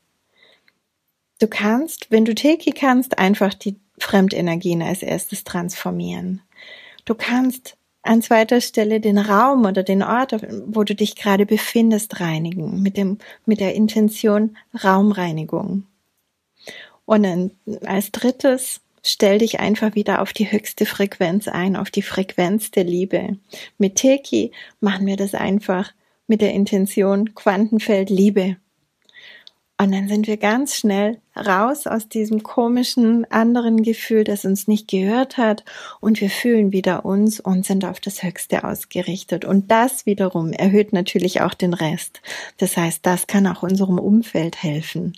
[1.39, 6.43] Du kannst, wenn du Teki kannst, einfach die Fremdenergien als erstes transformieren.
[7.05, 12.21] Du kannst an zweiter Stelle den Raum oder den Ort, wo du dich gerade befindest,
[12.21, 15.85] reinigen mit dem, mit der Intention Raumreinigung.
[17.05, 17.51] Und dann
[17.85, 22.85] als drittes stell dich einfach wieder auf die höchste Frequenz ein, auf die Frequenz der
[22.85, 23.39] Liebe.
[23.79, 25.93] Mit Teki machen wir das einfach
[26.27, 28.57] mit der Intention Quantenfeld Liebe.
[29.79, 34.89] Und dann sind wir ganz schnell raus aus diesem komischen anderen Gefühl, das uns nicht
[34.89, 35.65] gehört hat.
[36.01, 39.45] Und wir fühlen wieder uns und sind auf das Höchste ausgerichtet.
[39.45, 42.23] Und das wiederum erhöht natürlich auch den Rest.
[42.57, 45.13] Das heißt, das kann auch unserem Umfeld helfen.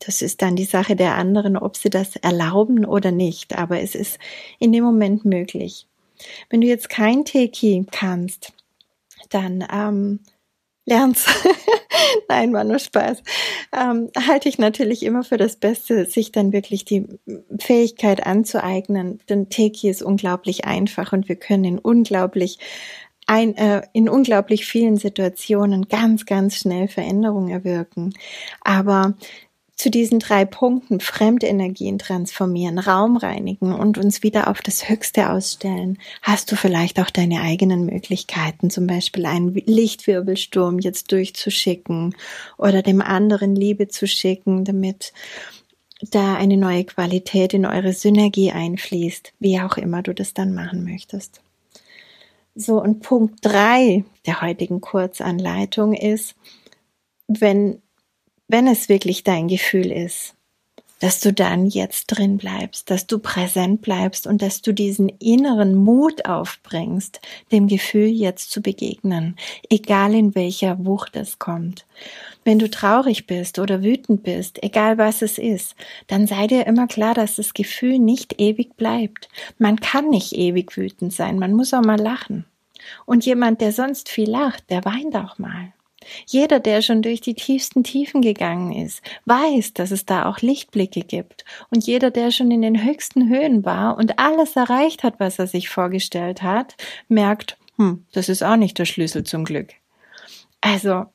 [0.00, 3.56] Das ist dann die Sache der anderen, ob sie das erlauben oder nicht.
[3.56, 4.18] Aber es ist
[4.58, 5.86] in dem Moment möglich.
[6.50, 8.52] Wenn du jetzt kein Teki kannst,
[9.30, 10.20] dann ähm,
[10.84, 11.26] lern's.
[12.28, 13.22] Nein, war nur Spaß.
[13.72, 17.06] Ähm, halte ich natürlich immer für das Beste, sich dann wirklich die
[17.58, 19.20] Fähigkeit anzueignen.
[19.28, 22.58] Denn Teki ist unglaublich einfach und wir können in unglaublich
[23.26, 28.12] ein, äh, in unglaublich vielen Situationen ganz, ganz schnell Veränderungen erwirken.
[28.62, 29.14] Aber
[29.76, 35.98] zu diesen drei Punkten Fremdenergien transformieren, Raum reinigen und uns wieder auf das Höchste ausstellen,
[36.20, 42.14] hast du vielleicht auch deine eigenen Möglichkeiten, zum Beispiel einen Lichtwirbelsturm jetzt durchzuschicken
[42.58, 45.12] oder dem anderen Liebe zu schicken, damit
[46.10, 50.84] da eine neue Qualität in eure Synergie einfließt, wie auch immer du das dann machen
[50.84, 51.40] möchtest.
[52.54, 56.34] So, und Punkt drei der heutigen Kurzanleitung ist,
[57.26, 57.80] wenn
[58.52, 60.34] wenn es wirklich dein Gefühl ist,
[61.00, 65.74] dass du dann jetzt drin bleibst, dass du präsent bleibst und dass du diesen inneren
[65.74, 69.36] Mut aufbringst, dem Gefühl jetzt zu begegnen,
[69.70, 71.86] egal in welcher Wucht es kommt.
[72.44, 75.74] Wenn du traurig bist oder wütend bist, egal was es ist,
[76.08, 79.30] dann sei dir immer klar, dass das Gefühl nicht ewig bleibt.
[79.58, 82.44] Man kann nicht ewig wütend sein, man muss auch mal lachen.
[83.06, 85.72] Und jemand, der sonst viel lacht, der weint auch mal.
[86.26, 91.00] Jeder, der schon durch die tiefsten Tiefen gegangen ist, weiß, dass es da auch Lichtblicke
[91.00, 91.44] gibt.
[91.70, 95.46] Und jeder, der schon in den höchsten Höhen war und alles erreicht hat, was er
[95.46, 96.76] sich vorgestellt hat,
[97.08, 99.70] merkt, hm, das ist auch nicht der Schlüssel zum Glück.
[100.60, 101.06] Also,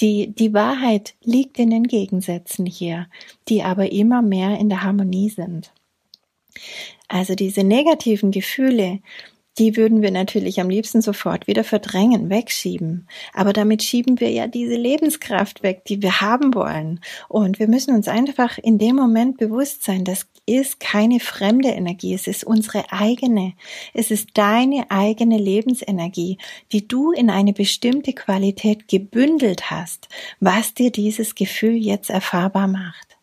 [0.00, 3.06] die, die Wahrheit liegt in den Gegensätzen hier,
[3.48, 5.72] die aber immer mehr in der Harmonie sind.
[7.08, 9.00] Also diese negativen Gefühle,
[9.58, 13.08] die würden wir natürlich am liebsten sofort wieder verdrängen, wegschieben.
[13.32, 17.00] Aber damit schieben wir ja diese Lebenskraft weg, die wir haben wollen.
[17.28, 22.14] Und wir müssen uns einfach in dem Moment bewusst sein, das ist keine fremde Energie,
[22.14, 23.54] es ist unsere eigene.
[23.94, 26.38] Es ist deine eigene Lebensenergie,
[26.72, 30.08] die du in eine bestimmte Qualität gebündelt hast,
[30.40, 33.16] was dir dieses Gefühl jetzt erfahrbar macht.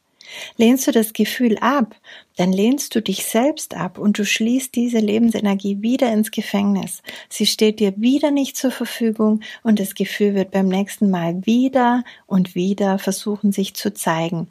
[0.58, 1.96] Lehnst du das Gefühl ab,
[2.38, 7.02] dann lehnst du dich selbst ab und du schließt diese Lebensenergie wieder ins Gefängnis.
[7.30, 12.04] Sie steht dir wieder nicht zur Verfügung und das Gefühl wird beim nächsten Mal wieder
[12.28, 14.48] und wieder versuchen sich zu zeigen.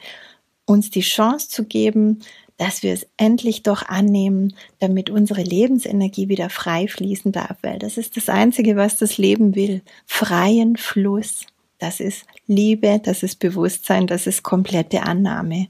[0.66, 2.20] Uns die Chance zu geben,
[2.60, 7.96] dass wir es endlich doch annehmen, damit unsere Lebensenergie wieder frei fließen darf, weil das
[7.96, 9.80] ist das Einzige, was das Leben will.
[10.04, 11.46] Freien Fluss.
[11.80, 15.68] Das ist Liebe, das ist Bewusstsein, das ist komplette Annahme.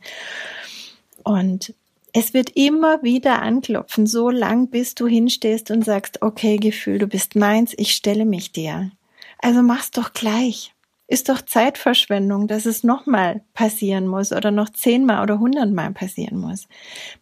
[1.23, 1.73] Und
[2.13, 7.07] es wird immer wieder anklopfen, so lang bis du hinstehst und sagst, okay, Gefühl, du
[7.07, 8.91] bist meins, ich stelle mich dir.
[9.39, 10.75] Also mach's doch gleich.
[11.07, 16.69] Ist doch Zeitverschwendung, dass es nochmal passieren muss oder noch zehnmal oder hundertmal passieren muss.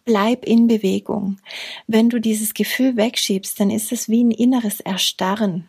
[0.04, 1.38] Bleib in Bewegung.
[1.86, 5.68] Wenn du dieses Gefühl wegschiebst, dann ist es wie ein inneres Erstarren.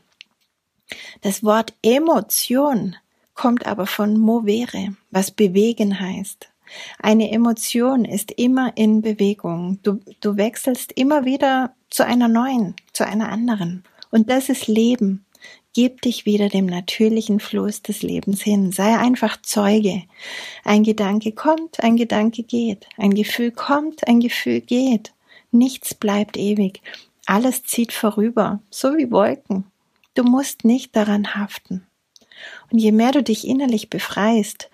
[1.21, 2.95] Das Wort Emotion
[3.39, 6.49] kommt aber von movere, was bewegen heißt.
[7.02, 9.80] Eine Emotion ist immer in Bewegung.
[9.82, 13.86] Du, du wechselst immer wieder zu einer neuen, zu einer anderen.
[14.12, 15.23] Und das ist Leben.
[15.73, 18.73] Gib dich wieder dem natürlichen Fluss des Lebens hin.
[18.73, 20.04] Sei einfach Zeuge.
[20.65, 22.88] Ein Gedanke kommt, ein Gedanke geht.
[22.97, 25.13] Ein Gefühl kommt, ein Gefühl geht.
[25.52, 26.82] Nichts bleibt ewig.
[27.25, 29.63] Alles zieht vorüber, so wie Wolken.
[30.13, 31.86] Du musst nicht daran haften.
[32.71, 34.69] Und je mehr du dich innerlich befreist,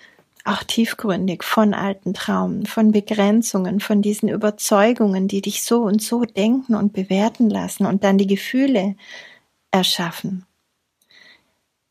[0.46, 6.24] auch tiefgründig von alten Traumen, von Begrenzungen, von diesen Überzeugungen, die dich so und so
[6.24, 8.96] denken und bewerten lassen und dann die Gefühle
[9.72, 10.46] erschaffen,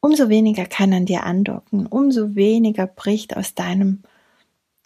[0.01, 4.03] umso weniger kann an dir andocken, umso weniger bricht aus deinem,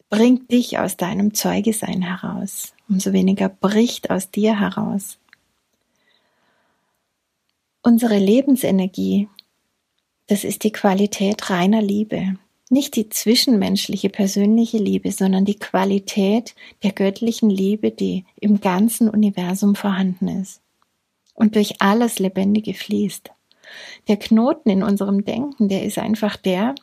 [0.09, 5.18] bringt dich aus deinem Zeugesein heraus, umso weniger bricht aus dir heraus.
[7.83, 9.29] Unsere Lebensenergie
[10.28, 12.36] das ist die Qualität reiner Liebe.
[12.70, 19.74] Nicht die zwischenmenschliche persönliche Liebe, sondern die Qualität der göttlichen Liebe, die im ganzen Universum
[19.74, 20.60] vorhanden ist
[21.34, 23.30] und durch alles Lebendige fließt.
[24.06, 26.74] Der Knoten in unserem Denken, der ist einfach der,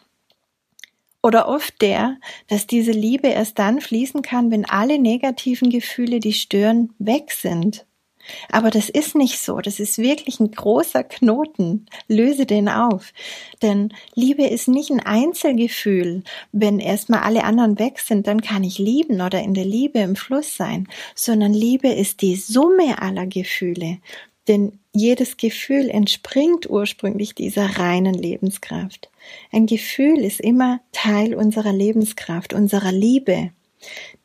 [1.21, 6.33] oder oft der, dass diese Liebe erst dann fließen kann, wenn alle negativen Gefühle, die
[6.33, 7.85] stören, weg sind.
[8.49, 9.59] Aber das ist nicht so.
[9.59, 11.85] Das ist wirklich ein großer Knoten.
[12.07, 13.13] Löse den auf.
[13.61, 16.23] Denn Liebe ist nicht ein Einzelgefühl.
[16.51, 20.15] Wenn erstmal alle anderen weg sind, dann kann ich lieben oder in der Liebe im
[20.15, 20.87] Fluss sein.
[21.15, 23.99] Sondern Liebe ist die Summe aller Gefühle.
[24.47, 29.09] Denn jedes Gefühl entspringt ursprünglich dieser reinen Lebenskraft.
[29.51, 33.51] Ein Gefühl ist immer Teil unserer Lebenskraft, unserer Liebe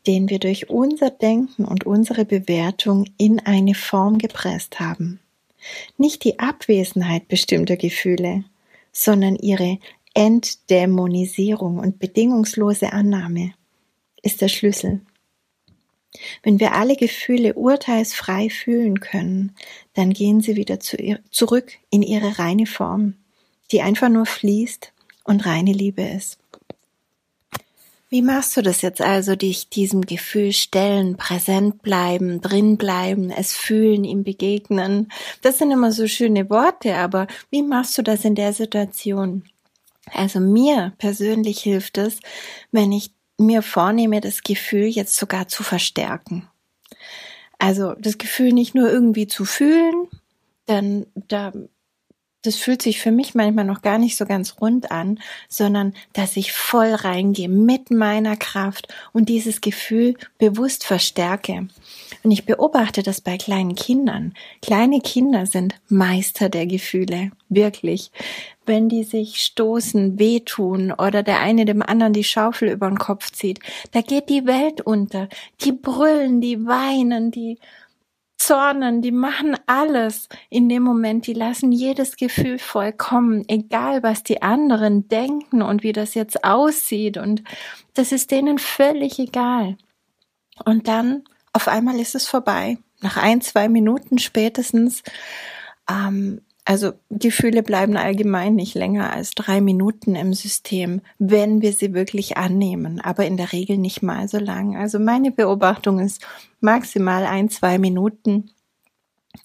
[0.07, 5.21] den wir durch unser Denken und unsere Bewertung in eine Form gepresst haben.
[5.99, 8.45] Nicht die Abwesenheit bestimmter Gefühle,
[8.93, 9.79] sondern ihre
[10.15, 13.53] Entdämonisierung und bedingungslose Annahme
[14.23, 15.01] ist der Schlüssel.
[16.43, 19.55] Wenn wir alle Gefühle urteilsfrei fühlen können,
[19.95, 23.15] dann gehen sie wieder zu ihr, zurück in ihre reine Form,
[23.71, 26.40] die einfach nur fließt und reine Liebe ist.
[28.13, 33.55] Wie machst du das jetzt also, dich diesem Gefühl stellen, präsent bleiben, drin bleiben, es
[33.55, 35.13] fühlen, ihm begegnen?
[35.43, 39.45] Das sind immer so schöne Worte, aber wie machst du das in der Situation?
[40.13, 42.19] Also mir persönlich hilft es,
[42.73, 46.49] wenn ich mir vornehme, das Gefühl jetzt sogar zu verstärken.
[47.61, 50.09] Also das Gefühl nicht nur irgendwie zu fühlen,
[50.67, 51.53] dann da
[52.43, 56.37] das fühlt sich für mich manchmal noch gar nicht so ganz rund an, sondern dass
[56.37, 61.69] ich voll reingehe mit meiner Kraft und dieses Gefühl bewusst verstärke.
[62.23, 64.35] Und ich beobachte das bei kleinen Kindern.
[64.63, 68.11] Kleine Kinder sind Meister der Gefühle, wirklich.
[68.65, 73.31] Wenn die sich stoßen, wehtun oder der eine dem anderen die Schaufel über den Kopf
[73.33, 73.61] zieht,
[73.93, 75.29] da geht die Welt unter.
[75.63, 77.59] Die brüllen, die weinen, die
[78.41, 84.43] zornen, die machen alles in dem Moment, die lassen jedes Gefühl vollkommen, egal was die
[84.43, 87.43] anderen denken und wie das jetzt aussieht und
[87.95, 89.77] das ist denen völlig egal.
[90.65, 92.79] Und dann auf einmal ist es vorbei.
[93.01, 95.03] Nach ein, zwei Minuten spätestens
[95.89, 101.95] ähm, also Gefühle bleiben allgemein nicht länger als drei Minuten im System, wenn wir sie
[101.95, 104.77] wirklich annehmen, aber in der Regel nicht mal so lang.
[104.77, 106.25] Also meine Beobachtung ist
[106.61, 108.53] maximal ein, zwei Minuten.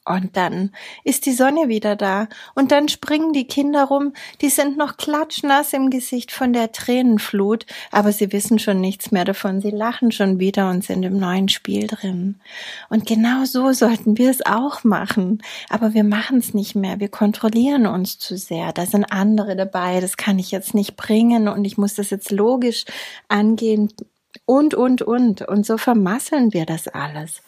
[0.08, 0.72] Und dann
[1.04, 2.28] ist die Sonne wieder da.
[2.54, 4.14] Und dann springen die Kinder rum.
[4.40, 7.66] Die sind noch klatschnass im Gesicht von der Tränenflut.
[7.92, 9.62] Aber sie wissen schon nichts mehr davon.
[9.62, 12.40] Sie lachen schon wieder und sind im neuen Spiel drin.
[12.90, 15.42] Und genau so sollten wir es auch machen.
[15.70, 17.00] Aber wir machen es nicht mehr.
[17.00, 18.74] Wir kontrollieren uns zu sehr.
[18.74, 20.02] Da sind andere dabei.
[20.02, 21.48] Das kann ich jetzt nicht bringen.
[21.48, 22.86] Und ich muss das jetzt logisch
[23.28, 23.92] angehen
[24.46, 25.42] und, und, und.
[25.42, 27.42] Und so vermasseln wir das alles.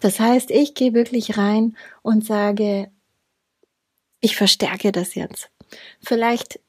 [0.00, 2.90] Das heißt, ich gehe wirklich rein und sage,
[4.20, 5.50] ich verstärke das jetzt.
[6.00, 6.60] Vielleicht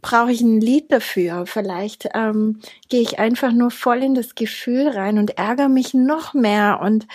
[0.00, 1.46] brauche ich ein Lied dafür.
[1.46, 6.34] Vielleicht ähm, gehe ich einfach nur voll in das Gefühl rein und ärgere mich noch
[6.34, 7.06] mehr und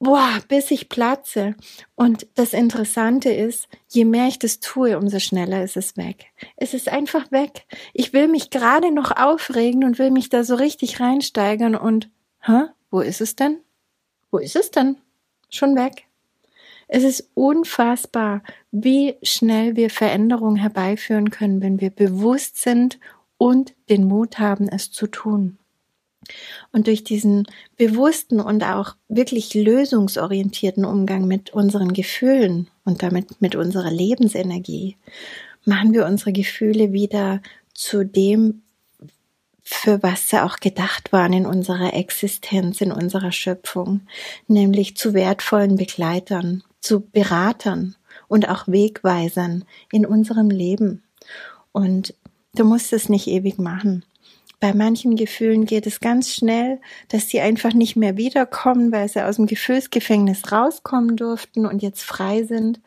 [0.00, 1.54] boah, bis ich platze.
[1.94, 6.26] Und das Interessante ist, je mehr ich das tue, umso schneller ist es weg.
[6.56, 7.66] Es ist einfach weg.
[7.92, 12.10] Ich will mich gerade noch aufregen und will mich da so richtig reinsteigern und,
[12.42, 13.58] hä, wo ist es denn?
[14.30, 14.96] Wo ist es denn?
[15.50, 16.04] Schon weg.
[16.86, 22.98] Es ist unfassbar, wie schnell wir Veränderungen herbeiführen können, wenn wir bewusst sind
[23.36, 25.58] und den Mut haben, es zu tun.
[26.72, 33.54] Und durch diesen bewussten und auch wirklich lösungsorientierten Umgang mit unseren Gefühlen und damit mit
[33.54, 34.96] unserer Lebensenergie
[35.64, 37.40] machen wir unsere Gefühle wieder
[37.74, 38.62] zu dem,
[39.62, 44.00] für was sie auch gedacht waren in unserer Existenz, in unserer Schöpfung,
[44.46, 47.94] nämlich zu wertvollen Begleitern, zu Beratern
[48.28, 51.02] und auch Wegweisern in unserem Leben.
[51.72, 52.14] Und
[52.54, 54.04] du musst es nicht ewig machen.
[54.60, 59.24] Bei manchen Gefühlen geht es ganz schnell, dass sie einfach nicht mehr wiederkommen, weil sie
[59.24, 62.80] aus dem Gefühlsgefängnis rauskommen durften und jetzt frei sind.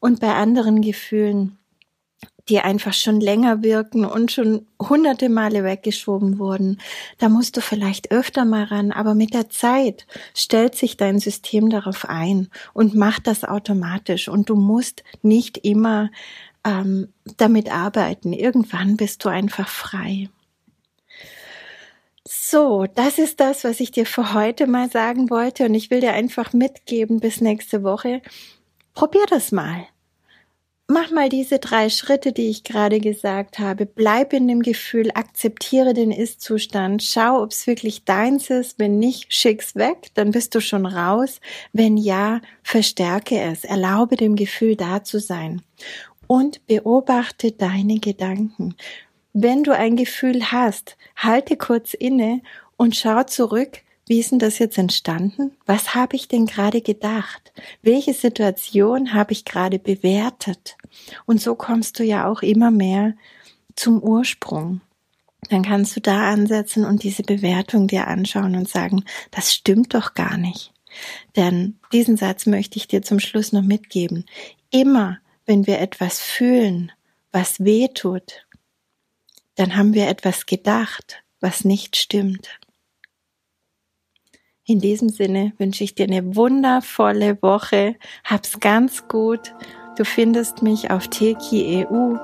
[0.00, 1.58] Und bei anderen Gefühlen,
[2.48, 6.80] die einfach schon länger wirken und schon hunderte Male weggeschoben wurden,
[7.18, 11.68] da musst du vielleicht öfter mal ran, aber mit der Zeit stellt sich dein System
[11.68, 16.10] darauf ein und macht das automatisch und du musst nicht immer
[16.64, 18.32] ähm, damit arbeiten.
[18.32, 20.28] Irgendwann bist du einfach frei.
[22.26, 26.00] So, das ist das, was ich dir für heute mal sagen wollte und ich will
[26.00, 28.22] dir einfach mitgeben bis nächste Woche.
[28.94, 29.86] Probier das mal.
[30.86, 33.86] Mach mal diese drei Schritte, die ich gerade gesagt habe.
[33.86, 38.78] Bleib in dem Gefühl, akzeptiere den Ist-Zustand, schau, ob es wirklich deins ist.
[38.78, 41.40] Wenn nicht, schick's weg, dann bist du schon raus.
[41.72, 45.62] Wenn ja, verstärke es, erlaube dem Gefühl da zu sein
[46.26, 48.74] und beobachte deine Gedanken.
[49.32, 52.42] Wenn du ein Gefühl hast, halte kurz inne
[52.76, 55.52] und schau zurück, wie ist denn das jetzt entstanden?
[55.64, 57.52] Was habe ich denn gerade gedacht?
[57.82, 60.76] Welche Situation habe ich gerade bewertet?
[61.24, 63.14] Und so kommst du ja auch immer mehr
[63.74, 64.80] zum Ursprung.
[65.48, 70.14] Dann kannst du da ansetzen und diese Bewertung dir anschauen und sagen, das stimmt doch
[70.14, 70.72] gar nicht.
[71.36, 74.26] Denn diesen Satz möchte ich dir zum Schluss noch mitgeben.
[74.70, 76.92] Immer, wenn wir etwas fühlen,
[77.30, 78.46] was weh tut,
[79.56, 82.48] dann haben wir etwas gedacht, was nicht stimmt.
[84.64, 87.96] In diesem Sinne wünsche ich dir eine wundervolle Woche.
[88.24, 89.52] Hab's ganz gut.
[89.96, 92.16] Du findest mich auf Teki EU,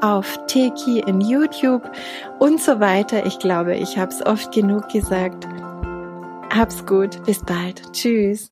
[0.00, 1.90] auf Teki in YouTube
[2.38, 3.26] und so weiter.
[3.26, 5.46] Ich glaube, ich hab's oft genug gesagt.
[6.54, 7.22] Hab's gut.
[7.24, 7.92] Bis bald.
[7.92, 8.48] Tschüss.